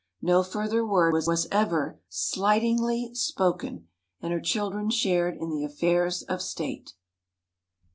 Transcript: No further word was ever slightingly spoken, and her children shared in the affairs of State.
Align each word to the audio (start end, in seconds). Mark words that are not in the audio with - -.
No 0.23 0.41
further 0.41 0.83
word 0.83 1.13
was 1.13 1.47
ever 1.51 1.99
slightingly 2.09 3.13
spoken, 3.13 3.87
and 4.19 4.33
her 4.33 4.41
children 4.41 4.89
shared 4.89 5.37
in 5.37 5.51
the 5.51 5.63
affairs 5.63 6.23
of 6.23 6.41
State. 6.41 6.93